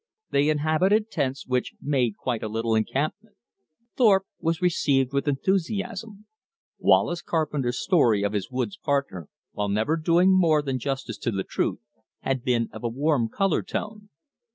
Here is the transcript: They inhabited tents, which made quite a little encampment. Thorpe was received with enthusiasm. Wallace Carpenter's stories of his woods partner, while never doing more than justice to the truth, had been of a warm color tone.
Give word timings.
They 0.31 0.49
inhabited 0.49 1.11
tents, 1.11 1.45
which 1.45 1.75
made 1.79 2.17
quite 2.17 2.41
a 2.41 2.47
little 2.47 2.73
encampment. 2.73 3.35
Thorpe 3.95 4.25
was 4.39 4.59
received 4.59 5.13
with 5.13 5.27
enthusiasm. 5.27 6.25
Wallace 6.79 7.21
Carpenter's 7.21 7.79
stories 7.83 8.25
of 8.25 8.33
his 8.33 8.49
woods 8.49 8.77
partner, 8.77 9.29
while 9.51 9.69
never 9.69 9.97
doing 9.97 10.35
more 10.35 10.63
than 10.63 10.79
justice 10.79 11.19
to 11.19 11.29
the 11.29 11.43
truth, 11.43 11.81
had 12.21 12.43
been 12.43 12.67
of 12.73 12.83
a 12.83 12.89
warm 12.89 13.29
color 13.29 13.61
tone. 13.61 14.09